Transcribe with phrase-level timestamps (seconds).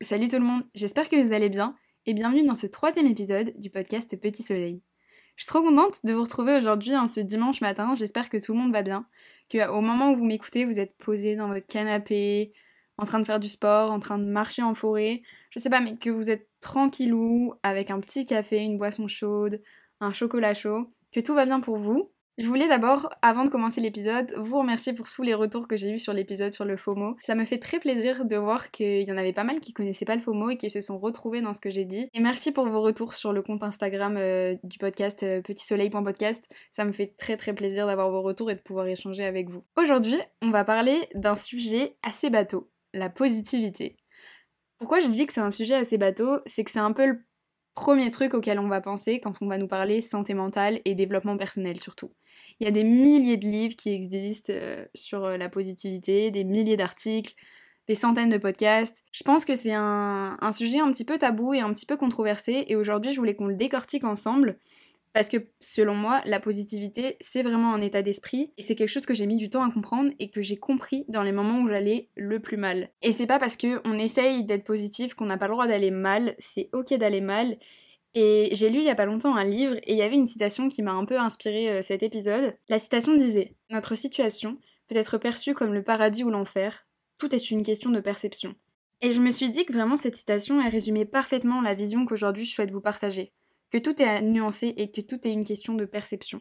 [0.00, 1.74] Salut tout le monde, j'espère que vous allez bien
[2.06, 4.80] et bienvenue dans ce troisième épisode du podcast Petit Soleil.
[5.34, 8.52] Je suis trop contente de vous retrouver aujourd'hui en ce dimanche matin, j'espère que tout
[8.52, 9.06] le monde va bien,
[9.48, 12.52] que au moment où vous m'écoutez, vous êtes posé dans votre canapé,
[12.96, 15.80] en train de faire du sport, en train de marcher en forêt, je sais pas,
[15.80, 19.60] mais que vous êtes tranquillou, avec un petit café, une boisson chaude,
[19.98, 23.80] un chocolat chaud, que tout va bien pour vous je voulais d'abord, avant de commencer
[23.80, 27.16] l'épisode, vous remercier pour tous les retours que j'ai eus sur l'épisode sur le FOMO.
[27.20, 30.04] Ça me fait très plaisir de voir qu'il y en avait pas mal qui connaissaient
[30.04, 32.08] pas le FOMO et qui se sont retrouvés dans ce que j'ai dit.
[32.14, 36.48] Et merci pour vos retours sur le compte Instagram euh, du podcast euh, petitsoleil.podcast.
[36.70, 39.64] Ça me fait très très plaisir d'avoir vos retours et de pouvoir échanger avec vous.
[39.76, 43.96] Aujourd'hui, on va parler d'un sujet assez bateau, la positivité.
[44.78, 46.38] Pourquoi je dis que c'est un sujet assez bateau?
[46.46, 47.24] C'est que c'est un peu le
[47.78, 51.36] premier truc auquel on va penser quand on va nous parler santé mentale et développement
[51.36, 52.12] personnel surtout.
[52.60, 56.44] Il y a des milliers de livres qui existent euh, sur euh, la positivité, des
[56.44, 57.34] milliers d'articles,
[57.86, 59.04] des centaines de podcasts.
[59.12, 62.64] Je pense que c'est un, sujet un petit peu tabou et un petit peu controversé,
[62.68, 64.58] et aujourd'hui je voulais qu'on le décortique ensemble.
[65.14, 69.06] Parce que selon moi, la positivité, c'est vraiment un état d'esprit et c'est quelque chose
[69.06, 71.66] que j'ai mis du temps à comprendre et que j'ai compris dans les moments où
[71.66, 72.90] j'allais le plus mal.
[73.00, 76.34] Et c'est pas parce qu'on essaye d'être positif qu'on n'a pas le droit d'aller mal,
[76.38, 77.56] c'est ok d'aller mal
[78.14, 80.26] et j'ai lu il y a pas longtemps un livre et il y avait une
[80.26, 82.56] citation qui m'a un peu inspiré euh, cet épisode.
[82.68, 86.86] La citation disait Notre situation peut être perçue comme le paradis ou l'enfer.
[87.18, 88.54] Tout est une question de perception.
[89.00, 92.44] Et je me suis dit que vraiment cette citation elle résumait parfaitement la vision qu'aujourd'hui
[92.44, 93.32] je souhaite vous partager.
[93.70, 96.40] Que tout est à nuancer et que tout est une question de perception.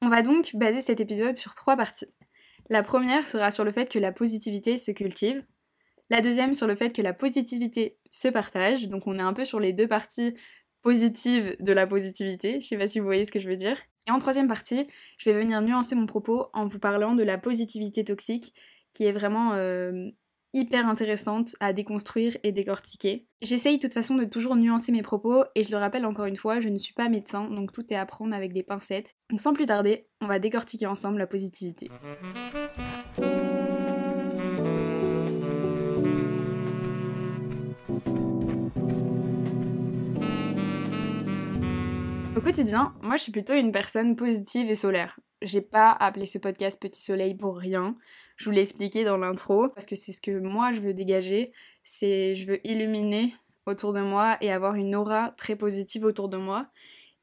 [0.00, 2.06] On va donc baser cet épisode sur trois parties.
[2.70, 5.44] La première sera sur le fait que la positivité se cultive.
[6.08, 8.88] La deuxième sur le fait que la positivité se partage.
[8.88, 10.34] Donc on est un peu sur les deux parties
[10.82, 12.60] positive de la positivité.
[12.60, 13.76] Je sais pas si vous voyez ce que je veux dire.
[14.08, 14.86] Et en troisième partie,
[15.18, 18.52] je vais venir nuancer mon propos en vous parlant de la positivité toxique
[18.92, 20.10] qui est vraiment euh,
[20.52, 23.26] hyper intéressante à déconstruire et décortiquer.
[23.40, 26.36] J'essaye de toute façon de toujours nuancer mes propos et je le rappelle encore une
[26.36, 29.14] fois, je ne suis pas médecin donc tout est à prendre avec des pincettes.
[29.30, 31.90] Donc sans plus tarder, on va décortiquer ensemble la positivité.
[42.42, 45.18] Quotidien, moi je suis plutôt une personne positive et solaire.
[45.42, 47.96] J'ai pas appelé ce podcast Petit Soleil pour rien.
[48.36, 51.52] Je vous l'ai expliqué dans l'intro parce que c'est ce que moi je veux dégager.
[51.84, 53.32] C'est je veux illuminer
[53.66, 56.66] autour de moi et avoir une aura très positive autour de moi.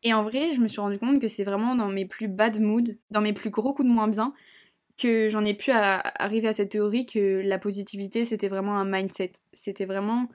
[0.04, 2.60] Et en vrai, je me suis rendu compte que c'est vraiment dans mes plus bad
[2.62, 4.34] moods, dans mes plus gros coups de moins bien,
[4.98, 9.34] que j'en ai pu arriver à cette théorie que la positivité c'était vraiment un mindset.
[9.52, 10.30] C'était vraiment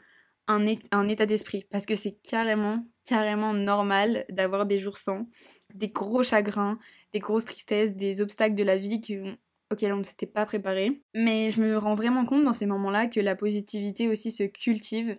[0.46, 1.64] un, un état d'esprit.
[1.70, 5.26] Parce que c'est carrément carrément normal d'avoir des jours sans,
[5.74, 6.78] des gros chagrins,
[7.12, 9.00] des grosses tristesses, des obstacles de la vie
[9.70, 11.02] auxquels on ne s'était pas préparé.
[11.14, 15.16] Mais je me rends vraiment compte dans ces moments-là que la positivité aussi se cultive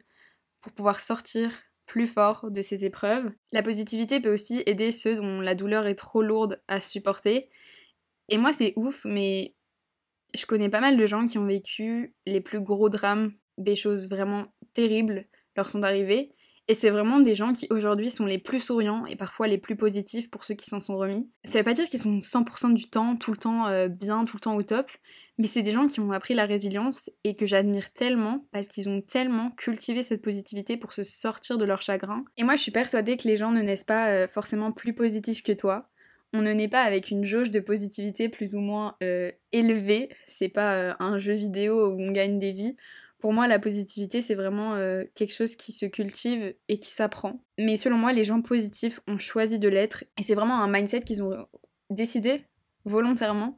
[0.61, 1.51] pour pouvoir sortir
[1.85, 3.31] plus fort de ces épreuves.
[3.51, 7.49] La positivité peut aussi aider ceux dont la douleur est trop lourde à supporter.
[8.29, 9.55] Et moi c'est ouf, mais
[10.35, 14.09] je connais pas mal de gens qui ont vécu les plus gros drames, des choses
[14.09, 16.34] vraiment terribles leur sont arrivées
[16.67, 19.75] et c'est vraiment des gens qui aujourd'hui sont les plus souriants et parfois les plus
[19.75, 21.29] positifs pour ceux qui s'en sont remis.
[21.43, 24.37] Ça veut pas dire qu'ils sont 100% du temps, tout le temps euh, bien, tout
[24.37, 24.89] le temps au top,
[25.37, 28.89] mais c'est des gens qui ont appris la résilience et que j'admire tellement parce qu'ils
[28.89, 32.25] ont tellement cultivé cette positivité pour se sortir de leur chagrin.
[32.37, 35.43] Et moi je suis persuadée que les gens ne naissent pas euh, forcément plus positifs
[35.43, 35.89] que toi.
[36.33, 40.09] On ne naît pas avec une jauge de positivité plus ou moins euh, élevée.
[40.25, 42.75] C'est pas un jeu vidéo où on gagne des vies
[43.25, 47.43] pour moi, la positivité, c'est vraiment euh, quelque chose qui se cultive et qui s'apprend.
[47.57, 51.01] Mais selon moi, les gens positifs ont choisi de l'être et c'est vraiment un mindset
[51.01, 51.47] qu'ils ont
[51.89, 52.45] décidé
[52.83, 53.57] volontairement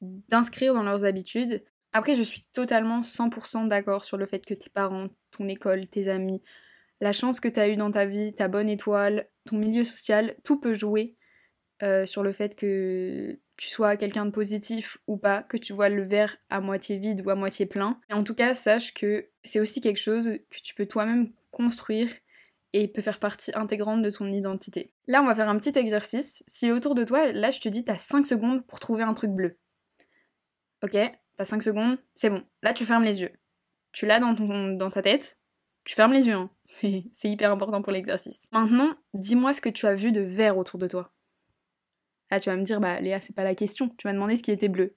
[0.00, 1.64] d'inscrire dans leurs habitudes.
[1.92, 6.06] Après, je suis totalement 100% d'accord sur le fait que tes parents, ton école, tes
[6.06, 6.40] amis,
[7.00, 10.36] la chance que tu as eue dans ta vie, ta bonne étoile, ton milieu social,
[10.44, 11.16] tout peut jouer
[11.82, 15.88] euh, sur le fait que tu sois quelqu'un de positif ou pas, que tu vois
[15.88, 18.00] le verre à moitié vide ou à moitié plein.
[18.08, 22.08] Et en tout cas, sache que c'est aussi quelque chose que tu peux toi-même construire
[22.72, 24.92] et peut faire partie intégrante de ton identité.
[25.08, 26.44] Là, on va faire un petit exercice.
[26.46, 29.32] Si autour de toi, là, je te dis, t'as 5 secondes pour trouver un truc
[29.32, 29.58] bleu.
[30.84, 30.96] Ok?
[31.36, 32.44] T'as 5 secondes, c'est bon.
[32.62, 33.32] Là, tu fermes les yeux.
[33.90, 35.40] Tu l'as dans, dans ta tête,
[35.82, 36.34] tu fermes les yeux.
[36.34, 36.50] Hein.
[36.64, 38.46] C'est hyper important pour l'exercice.
[38.52, 41.12] Maintenant, dis-moi ce que tu as vu de vert autour de toi.
[42.30, 43.88] Là, tu vas me dire, bah Léa, c'est pas la question.
[43.96, 44.96] Tu m'as demandé ce qui était bleu.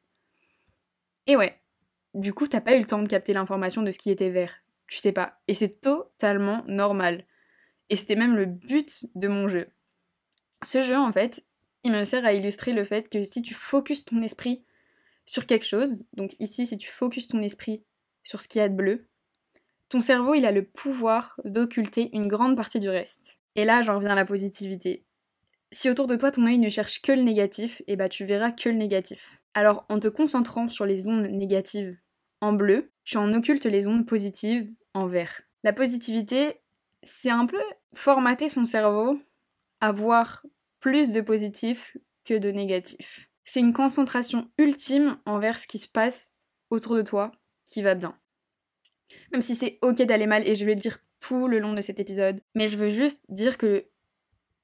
[1.27, 1.59] Et ouais,
[2.13, 4.63] du coup, t'as pas eu le temps de capter l'information de ce qui était vert.
[4.87, 5.39] Tu sais pas.
[5.47, 7.25] Et c'est totalement normal.
[7.89, 9.69] Et c'était même le but de mon jeu.
[10.63, 11.45] Ce jeu, en fait,
[11.83, 14.63] il me sert à illustrer le fait que si tu focuses ton esprit
[15.25, 17.83] sur quelque chose, donc ici, si tu focuses ton esprit
[18.23, 19.07] sur ce qu'il y a de bleu,
[19.89, 23.39] ton cerveau, il a le pouvoir d'occulter une grande partie du reste.
[23.55, 25.05] Et là, j'en reviens à la positivité.
[25.71, 28.25] Si autour de toi, ton œil ne cherche que le négatif, et eh bah tu
[28.25, 29.41] verras que le négatif.
[29.53, 31.97] Alors, en te concentrant sur les ondes négatives
[32.41, 35.41] en bleu, tu en occultes les ondes positives en vert.
[35.63, 36.61] La positivité,
[37.03, 37.61] c'est un peu
[37.93, 39.17] formater son cerveau
[39.79, 40.45] à voir
[40.79, 43.29] plus de positif que de négatif.
[43.43, 46.33] C'est une concentration ultime envers ce qui se passe
[46.69, 47.31] autour de toi
[47.65, 48.17] qui va bien.
[49.31, 51.81] Même si c'est ok d'aller mal, et je vais le dire tout le long de
[51.81, 53.85] cet épisode, mais je veux juste dire que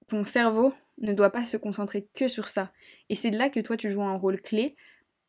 [0.07, 2.71] ton cerveau ne doit pas se concentrer que sur ça.
[3.09, 4.75] Et c'est là que toi tu joues un rôle clé,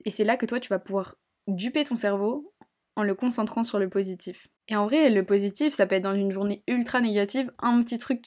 [0.04, 1.16] et c'est là que toi tu vas pouvoir
[1.46, 2.52] duper ton cerveau
[2.96, 4.48] en le concentrant sur le positif.
[4.68, 7.98] Et en vrai, le positif, ça peut être dans une journée ultra négative, un petit
[7.98, 8.22] truc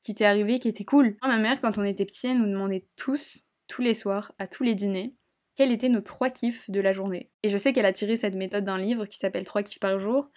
[0.00, 1.16] qui t'est arrivé qui était cool.
[1.22, 4.62] ma mère, quand on était petits, elle nous demandait tous, tous les soirs, à tous
[4.62, 5.14] les dîners,
[5.56, 7.30] quels étaient nos trois kiffs de la journée.
[7.42, 9.98] Et je sais qu'elle a tiré cette méthode d'un livre qui s'appelle Trois kiffs par
[9.98, 10.30] jour,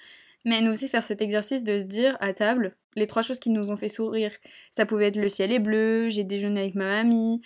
[0.46, 3.40] mais elle nous faisait faire cet exercice de se dire à table les trois choses
[3.40, 4.32] qui nous ont fait sourire.
[4.72, 7.42] Ça pouvait être le ciel est bleu, j'ai déjeuné avec ma mamie,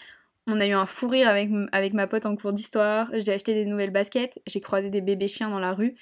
[0.48, 3.54] on a eu un fou rire avec, avec ma pote en cours d'histoire, j'ai acheté
[3.54, 5.96] des nouvelles baskets, j'ai croisé des bébés chiens dans la rue.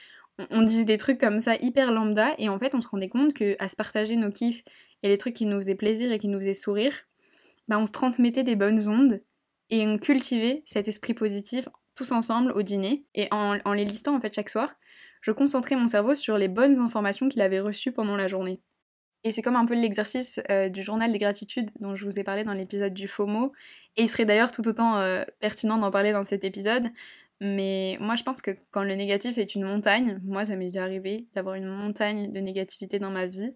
[0.51, 3.34] On, disait des trucs comme ça hyper lambda et en fait on se rendait compte
[3.34, 4.63] que à se partager nos kiffs
[5.04, 6.94] et les trucs qui nous faisaient plaisir et qui nous faisaient sourire,
[7.68, 9.22] bah on se transmettait des bonnes ondes
[9.69, 13.04] et on cultivait cet esprit positif tous ensemble au dîner.
[13.16, 14.74] Et en, les listant en fait chaque soir,
[15.22, 18.62] je concentrais mon cerveau sur les bonnes informations qu'il avait reçues pendant la journée.
[19.24, 22.24] Et c'est comme un peu l'exercice euh, du journal des gratitudes dont je vous ai
[22.24, 23.51] parlé dans l'épisode du FOMO.
[23.98, 26.89] Et il serait d'ailleurs tout autant euh, pertinent d'en parler dans cet épisode.
[27.42, 30.83] Mais moi je pense que quand le négatif est une montagne, moi ça m'est déjà
[30.83, 33.54] arrivé d'avoir une montagne de négativité dans ma vie,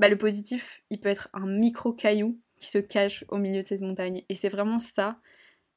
[0.00, 3.66] bah le positif il peut être un micro caillou qui se cache au milieu de
[3.66, 4.22] ces montagnes.
[4.28, 5.18] Et c'est vraiment ça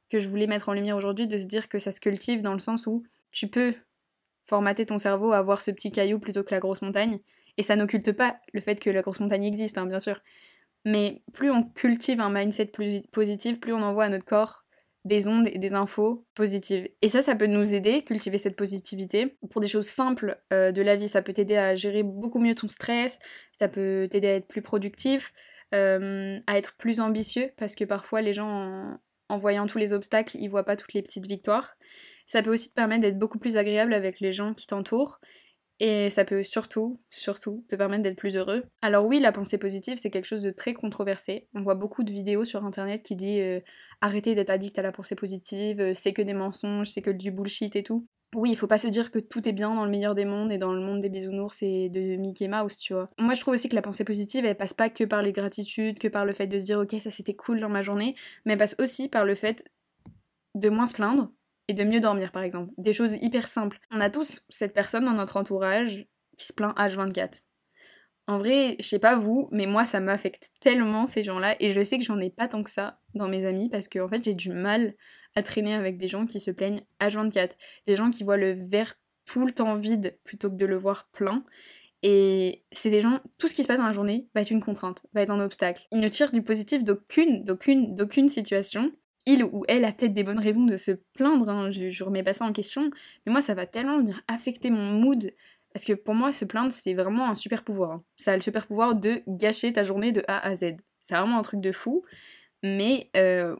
[0.09, 2.53] que je voulais mettre en lumière aujourd'hui, de se dire que ça se cultive dans
[2.53, 3.73] le sens où tu peux
[4.43, 7.19] formater ton cerveau à voir ce petit caillou plutôt que la grosse montagne.
[7.57, 10.21] Et ça n'occulte pas le fait que la grosse montagne existe, hein, bien sûr.
[10.85, 12.71] Mais plus on cultive un mindset
[13.11, 14.63] positif, plus on envoie à notre corps
[15.05, 16.87] des ondes et des infos positives.
[17.01, 19.37] Et ça, ça peut nous aider, cultiver cette positivité.
[19.51, 22.55] Pour des choses simples euh, de la vie, ça peut t'aider à gérer beaucoup mieux
[22.55, 23.19] ton stress,
[23.59, 25.33] ça peut t'aider à être plus productif,
[25.73, 28.97] euh, à être plus ambitieux, parce que parfois les gens
[29.29, 31.75] en voyant tous les obstacles, ils voient pas toutes les petites victoires.
[32.25, 35.19] Ça peut aussi te permettre d'être beaucoup plus agréable avec les gens qui t'entourent.
[35.79, 38.63] Et ça peut surtout, surtout, te permettre d'être plus heureux.
[38.81, 41.47] Alors oui, la pensée positive, c'est quelque chose de très controversé.
[41.55, 43.59] On voit beaucoup de vidéos sur Internet qui disent euh,
[44.01, 47.31] arrêtez d'être addict à la pensée positive, euh, c'est que des mensonges, c'est que du
[47.31, 49.91] bullshit et tout oui, il faut pas se dire que tout est bien dans le
[49.91, 53.09] meilleur des mondes et dans le monde des bisounours et de Mickey Mouse, tu vois.
[53.19, 55.99] Moi, je trouve aussi que la pensée positive, elle passe pas que par les gratitudes,
[55.99, 58.15] que par le fait de se dire ok, ça c'était cool dans ma journée,
[58.45, 59.63] mais elle passe aussi par le fait
[60.55, 61.31] de moins se plaindre
[61.67, 62.71] et de mieux dormir, par exemple.
[62.77, 63.79] Des choses hyper simples.
[63.91, 66.05] On a tous cette personne dans notre entourage
[66.37, 67.45] qui se plaint H24.
[68.27, 71.83] En vrai, je sais pas vous, mais moi ça m'affecte tellement ces gens-là et je
[71.83, 74.23] sais que j'en ai pas tant que ça dans mes amis parce que en fait
[74.23, 74.95] j'ai du mal
[75.35, 77.51] à traîner avec des gens qui se plaignent H24,
[77.85, 78.93] des gens qui voient le verre
[79.25, 81.43] tout le temps vide plutôt que de le voir plein.
[82.01, 84.61] Et c'est des gens, tout ce qui se passe dans la journée va être une
[84.61, 85.87] contrainte, va être un obstacle.
[85.91, 88.91] Ils ne tirent du positif d'aucune, d'aucune, d'aucune situation.
[89.25, 92.23] Il ou elle a peut-être des bonnes raisons de se plaindre, hein, je, je remets
[92.23, 92.89] pas ça en question,
[93.25, 95.31] mais moi ça va tellement venir affecter mon mood,
[95.73, 97.91] parce que pour moi se plaindre c'est vraiment un super pouvoir.
[97.91, 98.03] Hein.
[98.15, 100.75] Ça a le super pouvoir de gâcher ta journée de A à Z.
[100.99, 102.03] C'est vraiment un truc de fou,
[102.63, 103.55] mais euh,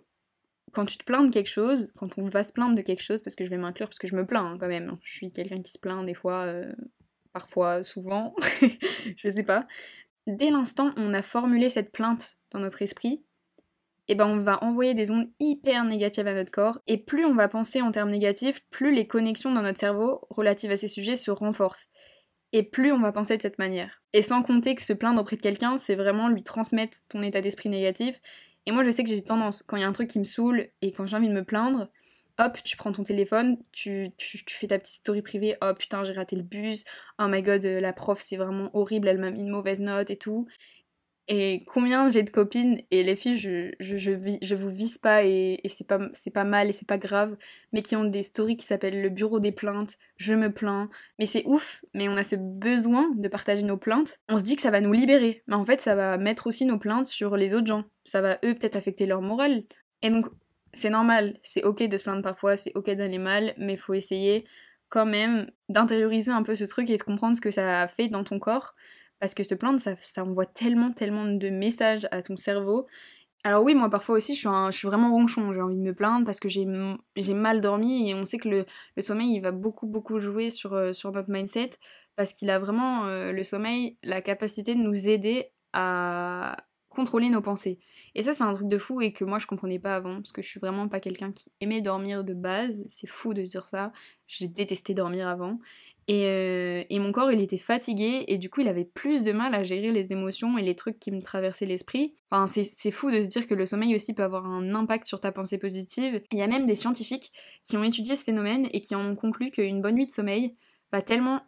[0.73, 3.21] quand tu te plains de quelque chose, quand on va se plaindre de quelque chose,
[3.21, 5.31] parce que je vais m'inclure, parce que je me plains hein, quand même, je suis
[5.31, 6.73] quelqu'un qui se plaint des fois, euh,
[7.31, 8.35] parfois, souvent,
[9.17, 9.67] je sais pas.
[10.27, 13.23] Dès l'instant on a formulé cette plainte dans notre esprit,
[14.07, 17.35] eh ben on va envoyer des ondes hyper négatives à notre corps, et plus on
[17.35, 21.15] va penser en termes négatifs, plus les connexions dans notre cerveau relatives à ces sujets
[21.15, 21.87] se renforcent.
[22.51, 24.03] Et plus on va penser de cette manière.
[24.13, 27.41] Et sans compter que se plaindre auprès de quelqu'un, c'est vraiment lui transmettre ton état
[27.41, 28.19] d'esprit négatif,
[28.65, 30.23] et moi, je sais que j'ai tendance, quand il y a un truc qui me
[30.23, 31.89] saoule et quand j'ai envie de me plaindre,
[32.39, 36.13] hop, tu prends ton téléphone, tu, tu, fais ta petite story privée, oh putain, j'ai
[36.13, 36.85] raté le bus,
[37.19, 40.09] oh my god, euh, la prof, c'est vraiment horrible, elle m'a mis une mauvaise note
[40.09, 40.47] et tout.
[41.29, 44.11] Et combien j'ai de copines, et les filles, je, je, je,
[44.41, 45.99] je vous vise pas, et, et c'est pas,
[46.33, 47.37] pas mal, et c'est pas grave,
[47.71, 50.89] mais qui ont des stories qui s'appellent le bureau des plaintes, je me plains.
[51.19, 54.19] Mais c'est ouf, mais on a ce besoin de partager nos plaintes.
[54.27, 56.65] On se dit que ça va nous libérer, mais en fait, ça va mettre aussi
[56.65, 57.85] nos plaintes sur les autres gens.
[58.03, 59.63] Ça va, eux, peut-être affecter leur morale.
[60.01, 60.25] Et donc,
[60.73, 64.45] c'est normal, c'est ok de se plaindre parfois, c'est ok d'aller mal, mais faut essayer
[64.89, 68.23] quand même d'intérioriser un peu ce truc et de comprendre ce que ça fait dans
[68.23, 68.75] ton corps
[69.23, 72.87] parce que se plaindre, ça, envoie tellement, tellement de messages à ton cerveau.
[73.45, 76.41] Alors oui, moi parfois aussi, je suis, vraiment ronchon, j'ai envie de me plaindre parce
[76.41, 76.65] que j'ai
[77.33, 80.91] mal dormi et on sait que le, sommeil, il va beaucoup, beaucoup jouer sur, euh,
[81.05, 81.69] notre mindset.
[82.17, 86.57] parce qu'il a vraiment, euh, le sommeil, la capacité de nous aider à
[86.89, 87.79] contrôler nos pensées.
[88.15, 90.33] Et ça, c'est un truc de fou et que moi, je comprenais pas avant, parce
[90.33, 92.83] que je suis vraiment pas quelqu'un qui aimait dormir de base.
[92.89, 93.93] C'est fou de se dire ça.
[94.27, 95.59] J'ai détesté dormir avant.
[96.07, 99.31] Et, euh, et, mon corps, il était fatigué et du coup, il avait plus de
[99.31, 102.15] mal à gérer les émotions et les trucs qui me traversaient l'esprit.
[102.29, 105.19] Enfin, c'est fou de se dire que le sommeil aussi peut avoir un impact sur
[105.19, 106.21] ta pensée positive.
[106.31, 107.31] Il y a même des scientifiques
[107.63, 110.55] qui ont étudié ce phénomène et qui en ont conclu qu'une bonne nuit de sommeil
[110.91, 111.41] va tellement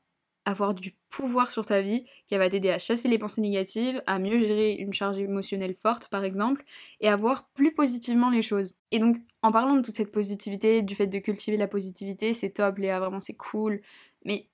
[0.45, 4.19] avoir du pouvoir sur ta vie, qu'elle va t'aider à chasser les pensées négatives, à
[4.19, 6.63] mieux gérer une charge émotionnelle forte par exemple,
[7.01, 8.75] et à voir plus positivement les choses.
[8.91, 12.51] Et donc en parlant de toute cette positivité, du fait de cultiver la positivité, c'est
[12.51, 13.81] top Léa, vraiment c'est cool,
[14.25, 14.49] mais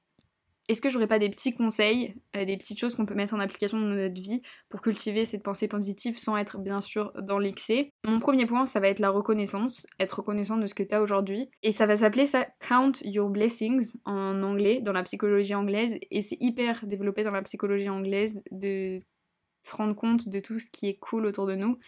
[0.71, 3.39] est-ce que j'aurais pas des petits conseils, euh, des petites choses qu'on peut mettre en
[3.39, 7.91] application dans notre vie pour cultiver cette pensée positive sans être bien sûr dans l'excès?
[8.05, 11.01] Mon premier point, ça va être la reconnaissance, être reconnaissant de ce que tu as
[11.01, 11.49] aujourd'hui.
[11.63, 15.97] Et ça va s'appeler ça Count Your Blessings en anglais, dans la psychologie anglaise.
[16.09, 18.97] Et c'est hyper développé dans la psychologie anglaise de
[19.63, 21.79] se rendre compte de tout ce qui est cool autour de nous.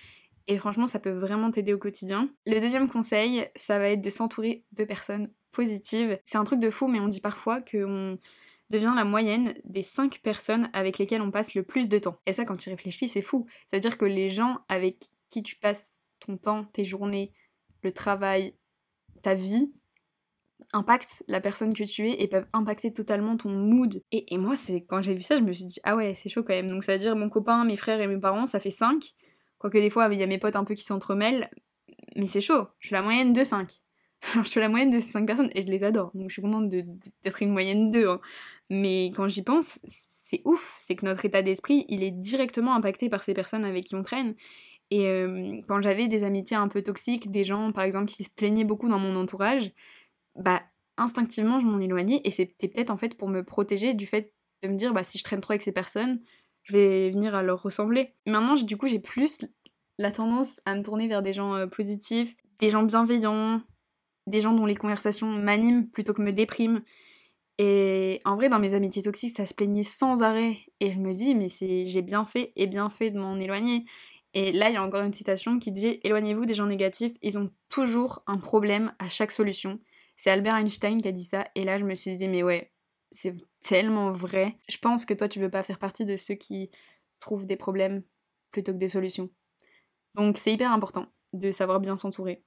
[0.47, 2.29] Et franchement, ça peut vraiment t'aider au quotidien.
[2.45, 5.29] Le deuxième conseil, ça va être de s'entourer de personnes
[6.23, 8.17] C'est un truc de fou, mais on dit parfois qu'on
[8.69, 12.17] devient la moyenne des 5 personnes avec lesquelles on passe le plus de temps.
[12.25, 13.45] Et ça, quand tu réfléchis, c'est fou.
[13.67, 17.31] Ça veut dire que les gens avec qui tu passes ton temps, tes journées,
[17.83, 18.55] le travail,
[19.21, 19.71] ta vie,
[20.71, 24.01] impactent la personne que tu es et peuvent impacter totalement ton mood.
[24.11, 26.43] Et, moi, c'est quand j'ai vu ça, je me suis dit, ah ouais, c'est chaud
[26.43, 26.69] quand même.
[26.69, 29.13] Donc ça veut dire mon copain, mes frères et mes parents, ça fait 5.
[29.59, 31.49] Quoique des fois, il y a mes potes un peu qui s'entremêlent.
[32.15, 32.67] Mais c'est chaud.
[32.79, 33.82] Je suis la moyenne de 5.
[34.35, 36.11] je suis la moyenne de ces 5 personnes et je les adore.
[36.13, 38.09] Donc je suis contente d'être une moyenne de 2.
[38.09, 38.21] Hein.
[38.69, 40.77] Mais quand j'y pense, c'est ouf.
[40.79, 44.03] C'est que notre état d'esprit, il est directement impacté par ces personnes avec qui on
[44.03, 44.35] traîne.
[44.91, 48.63] Et quand j'avais des amitiés un peu toxiques, des gens par exemple qui se plaignaient
[48.63, 49.71] beaucoup dans mon entourage,
[50.35, 50.61] bah
[50.97, 54.67] instinctivement je m'en éloignais et c'était peut-être en fait pour me protéger du fait de
[54.67, 56.21] me dire bah si je traîne trop avec ces personnes,
[56.61, 58.13] je vais venir à leur ressembler.
[58.27, 59.45] Maintenant du coup j'ai plus
[59.97, 63.61] la tendance à me tourner vers des gens positifs, des gens bienveillants,
[64.27, 66.81] des gens dont les conversations m'animent plutôt que me dépriment.
[67.59, 70.57] Et en vrai, dans mes amitiés toxiques, ça se plaignait sans arrêt.
[70.79, 73.85] Et je me dis, mais j'ai bien fait et bien fait de m'en éloigner.
[74.33, 77.37] Et là, il y a encore une citation qui dit Éloignez-vous des gens négatifs, ils
[77.37, 79.79] ont toujours un problème à chaque solution.
[80.15, 81.45] C'est Albert Einstein qui a dit ça.
[81.55, 82.71] Et là, je me suis dit, mais ouais,
[83.11, 84.57] c'est tellement vrai.
[84.69, 86.69] Je pense que toi, tu veux pas faire partie de ceux qui
[87.19, 88.03] trouvent des problèmes
[88.51, 89.29] plutôt que des solutions.
[90.15, 92.43] Donc, c'est hyper important de savoir bien s'entourer.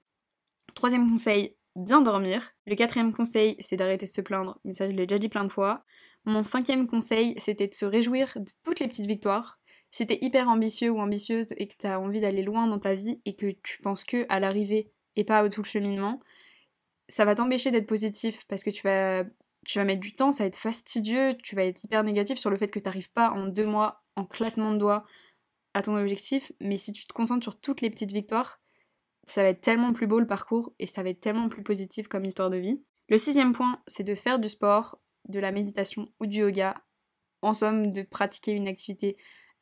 [0.74, 2.52] Troisième conseil, bien dormir.
[2.66, 5.44] Le quatrième conseil, c'est d'arrêter de se plaindre, mais ça je l'ai déjà dit plein
[5.44, 5.84] de fois.
[6.24, 9.60] Mon cinquième conseil, c'était de se réjouir de toutes les petites victoires.
[9.90, 13.20] Si t'es hyper ambitieux ou ambitieuse et que t'as envie d'aller loin dans ta vie
[13.24, 16.20] et que tu penses que à l'arrivée et pas au tout le cheminement,
[17.08, 19.24] ça va t'empêcher d'être positif parce que tu vas,
[19.64, 22.50] tu vas mettre du temps, ça va être fastidieux, tu vas être hyper négatif sur
[22.50, 25.04] le fait que t'arrives pas en deux mois, en claquement de doigts,
[25.74, 26.50] à ton objectif.
[26.60, 28.60] Mais si tu te concentres sur toutes les petites victoires,
[29.26, 32.08] ça va être tellement plus beau le parcours et ça va être tellement plus positif
[32.08, 32.80] comme histoire de vie.
[33.08, 36.74] Le sixième point, c'est de faire du sport, de la méditation ou du yoga.
[37.42, 39.16] En somme, de pratiquer une activité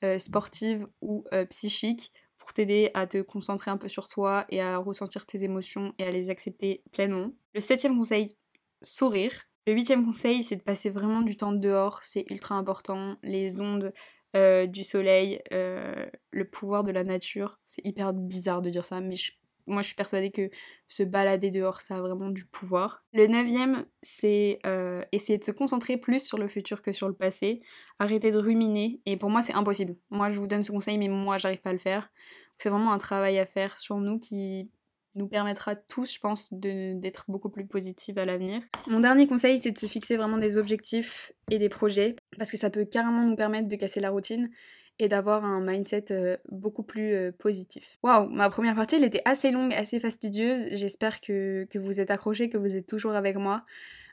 [0.04, 4.60] euh, sportive ou euh, psychique pour t'aider à te concentrer un peu sur toi et
[4.60, 7.30] à ressentir tes émotions et à les accepter pleinement.
[7.54, 8.36] Le septième conseil,
[8.82, 9.32] sourire.
[9.66, 13.16] Le huitième conseil, c'est de passer vraiment du temps dehors, c'est ultra important.
[13.22, 13.94] Les ondes
[14.36, 19.16] euh, du soleil, le pouvoir de la nature, c'est hyper bizarre de dire ça, mais
[19.16, 19.32] je
[19.66, 20.50] moi, je suis persuadée que
[20.88, 23.04] se balader dehors, ça a vraiment du pouvoir.
[23.12, 27.14] Le neuvième, c'est euh, essayer de se concentrer plus sur le futur que sur le
[27.14, 27.60] passé.
[27.98, 29.00] Arrêter de ruminer.
[29.06, 29.96] Et pour moi, c'est impossible.
[30.10, 32.10] Moi, je vous donne ce conseil, mais moi, j'arrive pas à le faire.
[32.58, 34.70] C'est vraiment un travail à faire sur nous qui
[35.16, 38.62] nous permettra tous, je pense, d'être beaucoup plus positifs à l'avenir.
[38.88, 42.56] Mon dernier conseil, c'est de se fixer vraiment des objectifs et des projets, parce que
[42.56, 44.50] ça peut carrément nous permettre de casser la routine
[44.98, 47.98] et d'avoir un mindset euh, beaucoup plus euh, positif.
[48.02, 50.66] Waouh, ma première partie, elle était assez longue, assez fastidieuse.
[50.72, 53.64] J'espère que, que vous êtes accrochés, que vous êtes toujours avec moi.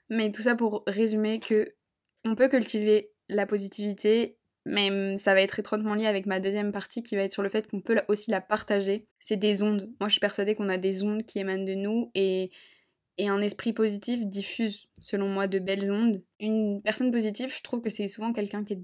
[0.10, 1.74] Mais tout ça pour résumer que
[2.26, 6.72] on peut cultiver la positivité, mais hum, ça va être étroitement lié avec ma deuxième
[6.72, 9.08] partie qui va être sur le fait qu'on peut aussi la partager.
[9.20, 9.90] C'est des ondes.
[10.00, 12.52] Moi, je suis persuadée qu'on a des ondes qui émanent de nous et
[13.18, 16.24] et un esprit positif diffuse, selon moi, de belles ondes.
[16.40, 18.82] Une personne positive, je trouve que c'est souvent quelqu'un qui est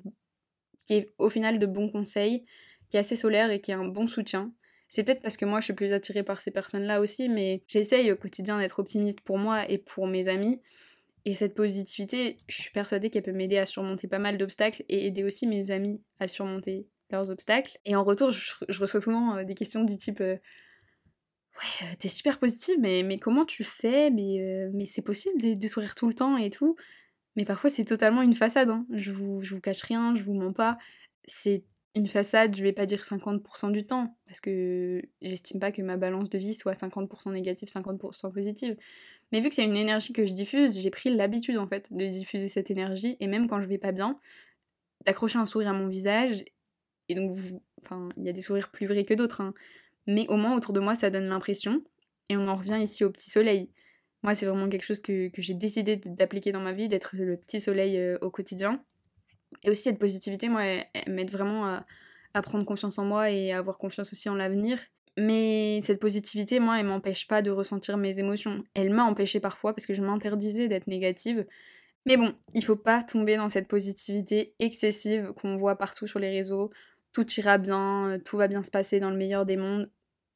[0.87, 2.45] qui est au final de bons conseils,
[2.89, 4.51] qui est assez solaire et qui est un bon soutien.
[4.89, 8.11] C'est peut-être parce que moi je suis plus attirée par ces personnes-là aussi, mais j'essaye
[8.11, 10.61] au quotidien d'être optimiste pour moi et pour mes amis.
[11.25, 15.07] Et cette positivité, je suis persuadée qu'elle peut m'aider à surmonter pas mal d'obstacles et
[15.07, 17.77] aider aussi mes amis à surmonter leurs obstacles.
[17.83, 20.37] Et en retour, je, reçois souvent euh, des questions du type euh,
[21.57, 24.11] Ouais, euh, t'es super positive, mais, comment tu fais?
[24.11, 26.75] Mais c'est possible de, sourire tout le temps et tout?
[27.37, 28.69] Mais parfois, c'est totalement une façade.
[28.69, 28.85] Hein.
[28.91, 30.77] Je, vous, vous cache rien, je vous mens pas.
[31.23, 31.63] C'est
[31.95, 35.97] une façade, je vais pas dire 50% du temps, parce que j'estime pas que ma
[35.97, 38.75] balance de vie soit 50% négative, 50% positive.
[39.31, 42.07] Mais vu que c'est une énergie que je diffuse, j'ai pris l'habitude en fait de
[42.07, 44.19] diffuser cette énergie, et même quand je vais pas bien,
[45.05, 46.43] d'accrocher un sourire à mon visage.
[47.09, 47.35] Et donc,
[48.17, 49.53] il y a des sourires plus vrais que d'autres, hein.
[50.07, 51.83] mais au moins autour de moi, ça donne l'impression.
[52.29, 53.69] Et on en revient ici au petit soleil.
[54.23, 57.59] Moi, c'est vraiment quelque chose que, j'ai décidé d'appliquer dans ma vie, d'être le petit
[57.59, 58.83] soleil euh, au quotidien.
[59.63, 61.85] Et aussi, cette positivité, moi, elle, m'aide vraiment à,
[62.43, 64.79] prendre confiance en moi et à avoir confiance aussi en l'avenir.
[65.17, 68.63] Mais cette positivité, moi, elle m'empêche pas de ressentir mes émotions.
[68.75, 71.47] Elle m'a empêché parfois parce que je m'interdisais d'être négative.
[72.05, 76.29] Mais bon, il faut pas tomber dans cette positivité excessive qu'on voit partout sur les
[76.29, 76.69] réseaux.
[77.11, 79.89] Tout ira bien, tout va bien se passer dans le meilleur des mondes.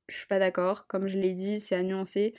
[0.10, 0.88] Je suis pas d'accord.
[0.88, 2.34] Comme je l'ai dit, c'est à nuancer.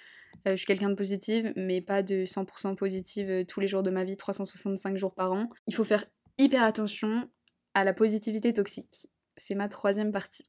[0.46, 3.82] Euh, je suis quelqu'un de positive, mais pas de 100% positive euh, tous les jours
[3.82, 5.48] de ma vie, 365 jours par an.
[5.66, 6.04] Il faut faire
[6.38, 7.28] hyper attention
[7.74, 9.08] à la positivité toxique.
[9.36, 10.46] C'est ma troisième partie.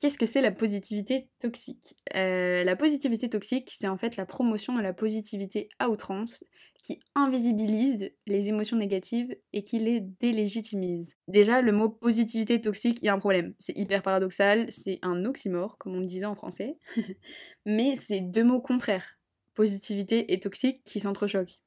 [0.00, 1.94] Qu'est-ce que c'est la positivité toxique?
[2.14, 6.42] Euh, La positivité toxique, c'est en fait la promotion de la positivité à outrance
[6.82, 11.14] qui invisibilise les émotions négatives et qui les délégitimise.
[11.28, 13.54] Déjà, le mot positivité toxique, il y a un problème.
[13.58, 16.78] C'est hyper paradoxal, c'est un oxymore, comme on le disait en français,
[17.66, 19.18] mais c'est deux mots contraires,
[19.54, 21.60] positivité et toxique, qui s'entrechoquent.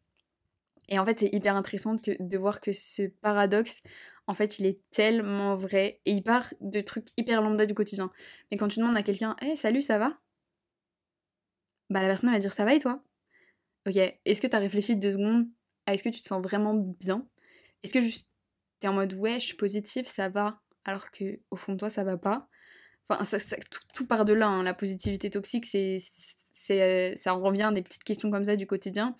[0.93, 3.81] Et en fait, c'est hyper intéressant de voir que ce paradoxe,
[4.27, 8.11] en fait, il est tellement vrai et il part de trucs hyper lambda du quotidien.
[8.51, 10.13] Mais quand tu demandes à quelqu'un, hé, salut, ça va?
[11.89, 13.03] Bah, la personne va dire, ça va et toi?
[13.87, 15.47] Ok, est-ce que t'as réfléchi deux secondes
[15.87, 17.27] à est-ce que tu te sens vraiment bien?
[17.81, 18.29] Est-ce que juste
[18.79, 21.89] t'es en mode, ouais, je suis positive, ça va, alors que au fond de toi,
[21.89, 22.47] ça va pas?
[23.09, 23.39] Enfin, ça,
[23.95, 24.61] tout, part de là, hein.
[24.61, 29.17] la positivité toxique, c'est, c'est, ça revient à des petites questions comme ça du quotidien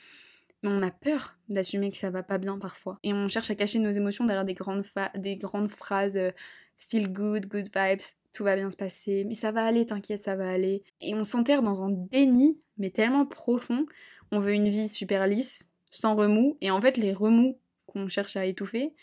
[0.63, 2.98] mais on a peur d'assumer que ça va pas bien parfois.
[3.03, 4.84] Et on cherche à cacher nos émotions derrière des grandes,
[5.15, 6.32] des grandes phrases euh,
[6.77, 8.01] feel good, good vibes,
[8.34, 10.84] tout va bien se passer, mais ça va aller, t'inquiète, ça va aller.
[11.01, 13.86] Et on s'enterre dans un déni, mais tellement profond.
[14.32, 18.36] On veut une vie super lisse, sans remous, et en fait, les remous qu'on cherche
[18.36, 18.93] à étouffer,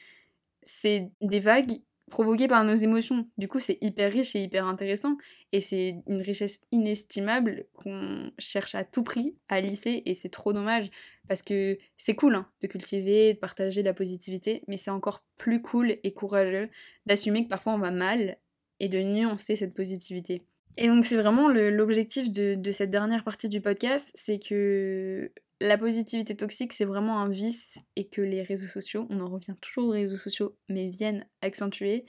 [0.62, 3.27] c'est des vagues provoqué par nos émotions.
[3.38, 5.16] Du coup, c'est hyper riche et hyper intéressant.
[5.53, 10.03] Et c'est une richesse inestimable qu'on cherche à tout prix à lisser.
[10.05, 10.90] Et c'est trop dommage
[11.29, 14.62] parce que c'est cool hein, de cultiver, de partager la positivité.
[14.68, 16.68] Mais c'est encore plus cool et courageux
[17.07, 18.37] d'assumer que parfois on va mal
[18.81, 20.42] et de nuancer cette positivité.
[20.77, 26.35] Et donc c'est vraiment l'objectif de, cette dernière partie du podcast, c'est que la positivité
[26.37, 29.92] toxique, c'est vraiment un vice et que les réseaux sociaux, on en revient toujours aux
[29.92, 32.07] réseaux sociaux, mais viennent accentuer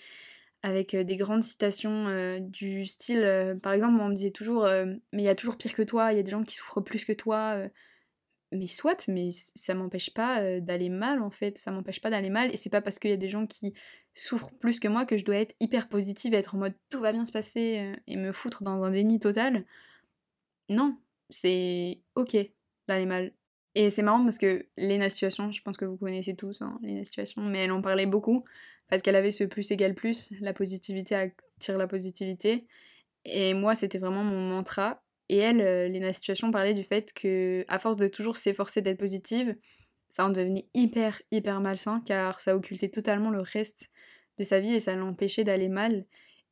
[0.63, 4.67] avec euh, des grandes citations euh, du style, euh, par exemple, on me disait toujours,
[5.11, 6.81] mais il y a toujours pire que toi, il y a des gens qui souffrent
[6.81, 7.67] plus que toi.
[8.51, 12.51] mais soit, mais ça m'empêche pas d'aller mal en fait, ça m'empêche pas d'aller mal,
[12.53, 13.73] et c'est pas parce qu'il y a des gens qui
[14.13, 17.13] souffrent plus que moi que je dois être hyper positive, être en mode tout va
[17.13, 19.65] bien se passer et me foutre dans un déni total.
[20.69, 20.97] Non,
[21.29, 22.37] c'est ok
[22.87, 23.33] d'aller mal.
[23.75, 27.03] Et c'est marrant parce que Lena Situation, je pense que vous connaissez tous hein, Lena
[27.03, 28.43] Situation, mais elle en parlait beaucoup
[28.89, 32.67] parce qu'elle avait ce plus égal plus, la positivité attire la positivité.
[33.23, 35.01] Et moi, c'était vraiment mon mantra.
[35.29, 38.99] Et elle, euh, Lena Situation, parlait du fait que, à force de toujours s'efforcer d'être
[38.99, 39.55] positive,
[40.09, 43.89] ça en devenait hyper, hyper malsain car ça occultait totalement le reste
[44.37, 46.05] de sa vie et ça l'empêchait d'aller mal.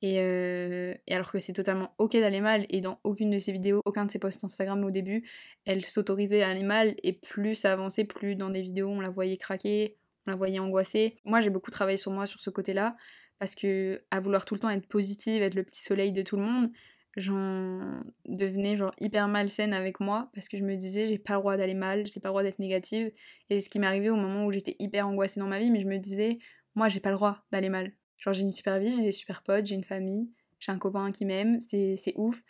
[0.04, 3.82] Euh, et, alors que c'est totalement ok d'aller mal, et dans aucune de ses vidéos,
[3.86, 5.28] aucun de ses posts Instagram au début,
[5.66, 9.10] elle s'autorisait à aller mal, et plus ça avançait, plus dans des vidéos on la
[9.10, 11.18] voyait craquer, on la voyait angoissée.
[11.26, 12.96] Moi j'ai beaucoup travaillé sur moi sur ce côté-là,
[13.40, 16.38] parce que à vouloir tout le temps être positive, être le petit soleil de tout
[16.38, 16.72] le monde,
[17.18, 21.40] j'en devenais genre hyper malsaine avec moi, parce que je me disais j'ai pas le
[21.40, 23.12] droit d'aller mal, j'ai pas le droit d'être négative,
[23.50, 25.72] et c'est ce qui m'est arrivé au moment où j'étais hyper angoissée dans ma vie,
[25.72, 26.40] mais je me disais
[26.76, 29.44] moi j'ai pas le droit d'aller mal Genre j'ai une super vie, j'ai des super
[29.44, 30.30] potes, j'ai une famille,
[30.60, 32.44] j'ai un copain qui m'aime, c'est ouf.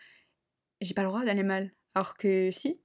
[0.81, 1.71] J'ai pas le droit d'aller mal.
[1.93, 2.79] Alors que si,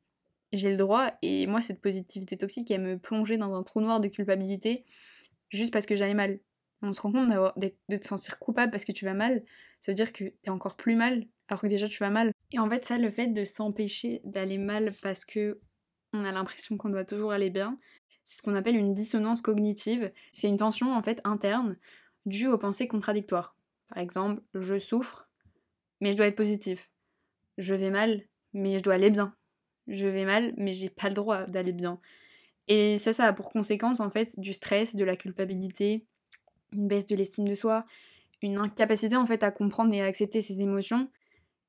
[0.52, 4.00] j'ai le droit, et moi cette positivité toxique, elle me plongeait dans un trou noir
[4.00, 4.84] de culpabilité
[5.48, 6.40] juste parce que j'allais mal.
[6.82, 9.42] On se rend compte de te sentir coupable parce que tu vas mal,
[9.80, 12.32] ça veut dire que t'es encore plus mal alors que déjà tu vas mal.
[12.52, 15.60] Et en fait ça, le fait de s'empêcher d'aller mal parce que
[16.12, 17.78] on a l'impression qu'on doit toujours aller bien,
[18.24, 20.12] c'est ce qu'on appelle une dissonance cognitive.
[20.32, 21.76] C'est une tension en fait interne
[22.26, 23.56] dû aux pensées contradictoires.
[23.88, 25.28] Par exemple, je souffre,
[26.00, 26.90] mais je dois être positif.
[27.58, 29.34] Je vais mal, mais je dois aller bien.
[29.86, 32.00] Je vais mal, mais j'ai pas le droit d'aller bien.
[32.68, 36.06] Et ça, ça a pour conséquence en fait du stress, de la culpabilité,
[36.72, 37.84] une baisse de l'estime de soi,
[38.42, 41.08] une incapacité en fait à comprendre et à accepter ses émotions.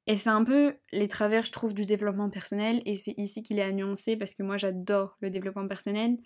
[0.08, 3.58] Et c'est un peu les travers, je trouve, du développement personnel, et c'est ici qu'il
[3.60, 6.18] est à nuancer parce que moi j'adore le développement personnel,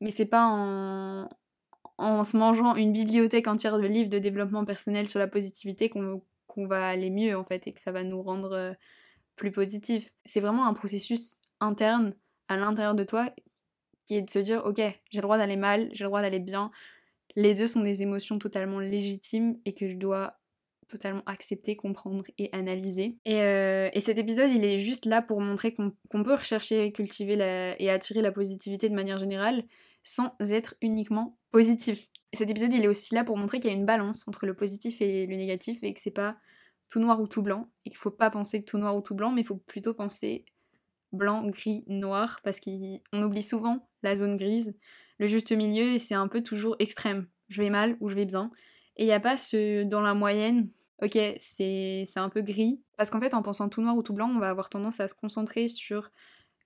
[0.00, 1.28] mais c'est pas en,
[1.98, 6.66] en se mangeant une bibliothèque entière de livres de développement personnel sur la positivité qu'on
[6.66, 8.72] va aller mieux en fait et que ça va nous rendre euh,
[9.36, 10.10] plus positif.
[10.24, 12.14] C'est vraiment un processus interne
[12.48, 13.30] à l'intérieur de toi
[14.06, 16.38] qui est de se dire ok j'ai le droit d'aller mal, j'ai le droit d'aller
[16.38, 16.70] bien.
[17.34, 20.38] Les deux sont des émotions totalement légitimes et que je dois
[20.88, 23.18] totalement accepter, comprendre et analyser.
[23.24, 25.90] Et, euh, cet épisode, il est juste là pour montrer qu'on
[26.22, 29.64] peut rechercher, cultiver et attirer la positivité de manière générale
[30.06, 32.06] sans être uniquement positif.
[32.32, 34.54] cet épisode, il est aussi là pour montrer qu'il y a une balance entre le
[34.54, 36.36] positif et le négatif et que c'est pas
[36.90, 39.32] tout noir ou tout blanc et qu'il faut pas penser tout noir ou tout blanc,
[39.32, 40.44] mais il faut plutôt penser
[41.12, 44.76] blanc, gris, noir parce qu'on oublie souvent la zone grise,
[45.18, 47.26] le juste milieu et c'est un peu toujours extrême.
[47.48, 48.52] Je vais mal ou je vais bien.
[48.96, 50.68] Et il n'y a pas ce dans la moyenne,
[51.02, 52.80] ok, c'est un peu gris.
[52.96, 55.08] Parce qu'en fait, en pensant tout noir ou tout blanc, on va avoir tendance à
[55.08, 56.12] se concentrer sur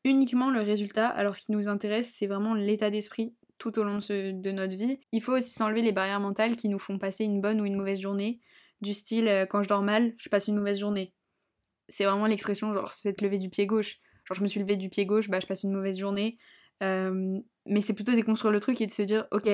[0.05, 3.99] uniquement le résultat, alors ce qui nous intéresse, c'est vraiment l'état d'esprit tout au long
[3.99, 4.99] de, notre vie.
[5.13, 7.77] Il faut aussi s'enlever les barrières mentales qui nous font passer une bonne ou une
[7.77, 8.41] mauvaise journée,
[8.81, 11.13] du style euh, quand je dors mal, je passe une mauvaise journée.
[11.89, 13.99] C'est vraiment l'expression genre c'est te lever du pied gauche.
[14.25, 16.39] Genre je me suis levé du pied gauche, bah je passe une mauvaise journée.
[16.83, 19.51] Euh, mais c'est plutôt déconstruire le truc et de se dire ok,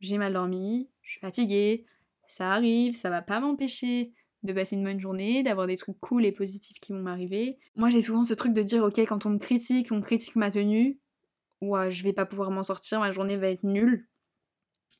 [0.00, 1.86] j'ai mal dormi, je suis fatiguée,
[2.26, 4.12] ça arrive, ça va pas m'empêcher
[4.46, 7.58] de passer une bonne journée, d'avoir des trucs cool et positifs qui vont m'arriver.
[7.76, 10.50] Moi j'ai souvent ce truc de dire ok quand on me critique, on critique ma
[10.50, 10.98] tenue,
[11.60, 14.08] ouais, je vais pas pouvoir m'en sortir, ma journée va être nulle.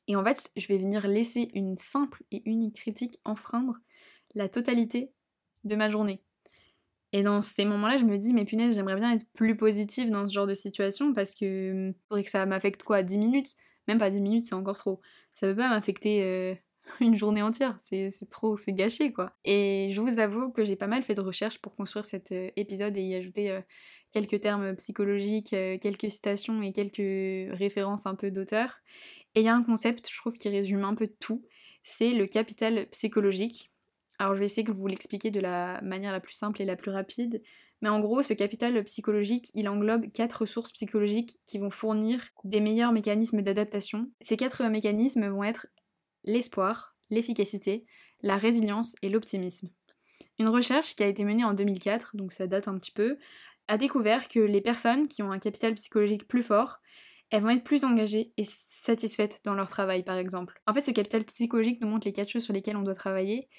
[0.07, 3.77] Et en fait, je vais venir laisser une simple et unique critique enfreindre
[4.35, 5.11] la totalité
[5.65, 6.23] de ma journée.
[7.13, 10.27] Et dans ces moments-là, je me dis, mais punaise, j'aimerais bien être plus positive dans
[10.27, 13.55] ce genre de situation parce que faudrait que ça m'affecte quoi 10 minutes?
[13.87, 15.01] Même pas 10 minutes, c'est encore trop.
[15.33, 16.55] Ça veut pas m'affecter euh,
[17.01, 17.77] une journée entière.
[17.83, 19.33] C'est trop, c'est gâché quoi.
[19.45, 22.49] Et je vous avoue que j'ai pas mal fait de recherches pour construire cet euh,
[22.55, 23.61] épisode et y ajouter euh,
[24.13, 28.79] quelques termes psychologiques, euh, quelques citations et quelques références un peu d'auteurs.
[29.35, 31.45] Et il y a un concept, je trouve, qui résume un peu tout.
[31.83, 33.71] C'est le capital psychologique.
[34.19, 36.75] Alors je vais essayer de vous l'expliquer de la manière la plus simple et la
[36.75, 37.41] plus rapide.
[37.81, 42.59] Mais en gros, ce capital psychologique, il englobe quatre sources psychologiques qui vont fournir des
[42.59, 44.09] meilleurs mécanismes d'adaptation.
[44.21, 45.67] Ces quatre mécanismes vont être
[46.27, 47.85] l'espoir, l'efficacité,
[48.21, 49.69] la résilience et l'optimisme.
[50.39, 53.17] Une recherche qui a été menée en 2004, donc ça date un petit peu,
[53.67, 56.79] a découvert que les personnes qui ont un capital psychologique plus fort,
[57.29, 60.61] elles vont être plus engagées et satisfaites dans leur travail par exemple.
[60.67, 63.49] En fait, ce capital psychologique nous montre les quatre choses sur lesquelles on doit travailler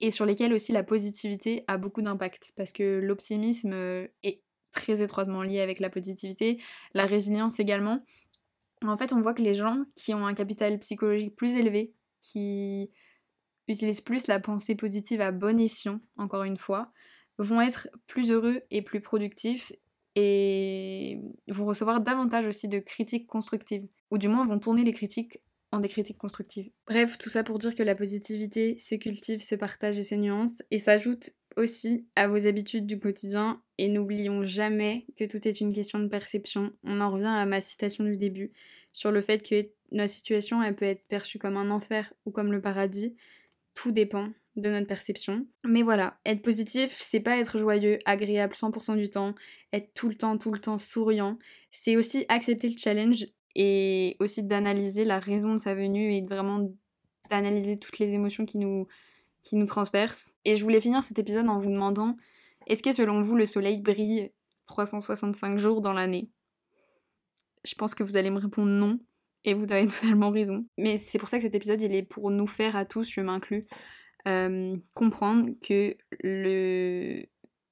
[0.00, 5.02] et sur lesquelles aussi la positivité a beaucoup d'impact parce que l'optimisme euh, est très
[5.02, 6.60] étroitement lié avec la positivité,
[6.94, 8.04] la résilience également.
[8.82, 11.92] En fait, on voit que les gens qui ont un capital psychologique plus élevé
[12.32, 12.90] qui
[13.68, 16.92] utilisent plus la pensée positive à bon escient, encore une fois,
[17.38, 19.72] vont être plus heureux et plus productifs
[20.16, 25.38] et vont recevoir davantage aussi de critiques constructives, ou du moins vont tourner les critiques
[25.70, 26.70] en des critiques constructives.
[26.86, 30.54] Bref, tout ça pour dire que la positivité se cultive, se partage et se nuance,
[30.70, 35.74] et s'ajoute aussi à vos habitudes du quotidien, et n'oublions jamais que tout est une
[35.74, 36.72] question de perception.
[36.84, 38.52] On en revient à ma citation du début,
[38.92, 42.52] sur le fait que notre situation, elle peut être perçue comme un enfer ou comme
[42.52, 43.16] le paradis.
[43.74, 45.46] Tout dépend de notre perception.
[45.64, 49.34] Mais voilà, être positif, c'est pas être joyeux, agréable 100% du temps,
[49.72, 51.38] être tout le temps, tout le temps souriant.
[51.70, 56.70] C'est aussi accepter le challenge et aussi d'analyser la raison de sa venue et vraiment
[57.30, 58.86] d'analyser toutes les émotions qui nous,
[59.42, 60.34] qui nous transpercent.
[60.44, 62.16] Et je voulais finir cet épisode en vous demandant
[62.66, 64.30] est-ce que selon vous le soleil brille
[64.66, 66.28] 365 jours dans l'année?
[67.64, 68.98] Je pense que vous allez me répondre non.
[69.44, 70.66] Et vous avez totalement raison.
[70.76, 73.20] Mais c'est pour ça que cet épisode, il est pour nous faire à tous, je
[73.20, 73.66] m'inclus,
[74.26, 77.22] euh, comprendre que le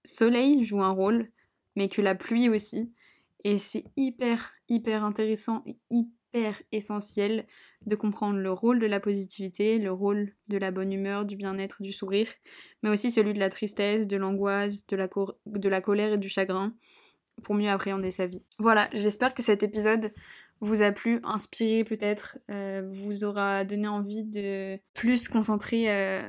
[0.05, 1.31] soleil joue un rôle,
[1.75, 2.93] mais que la pluie aussi.
[3.45, 7.47] Et c'est hyper, hyper intéressant et hyper essentiel
[7.85, 11.83] de comprendre le rôle de la positivité, le rôle de la bonne humeur, du bien-être,
[11.83, 12.29] du sourire,
[12.83, 15.09] mais aussi celui de la tristesse, de l'angoisse, de la,
[15.47, 16.75] de la colère et du chagrin,
[17.43, 18.43] pour mieux appréhender sa vie.
[18.59, 20.13] Voilà, j'espère que cet épisode
[20.61, 26.23] vous a plu, inspiré peut-être, euh, vous aura donné envie de plus concentrer euh,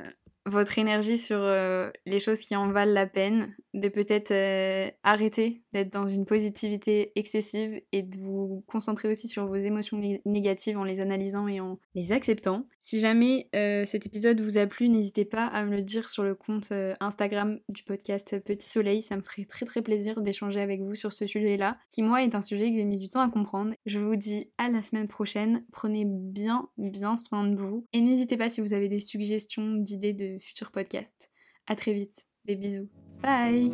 [0.47, 5.61] votre énergie sur euh, les choses qui en valent la peine, de peut-être euh, arrêter
[5.71, 10.83] d'être dans une positivité excessive et de vous concentrer aussi sur vos émotions négatives en
[10.83, 12.65] les analysant et en les acceptant.
[12.81, 16.23] Si jamais euh, cet épisode vous a plu, n'hésitez pas à me le dire sur
[16.23, 20.81] le compte Instagram du podcast Petit Soleil, ça me ferait très très plaisir d'échanger avec
[20.81, 23.29] vous sur ce sujet-là, qui moi est un sujet que j'ai mis du temps à
[23.29, 23.73] comprendre.
[23.85, 28.37] Je vous dis à la semaine prochaine, prenez bien bien soin de vous et n'hésitez
[28.37, 31.31] pas si vous avez des suggestions, d'idées de futurs podcasts.
[31.67, 32.27] À très vite.
[32.45, 32.89] Des bisous.
[33.23, 33.73] Bye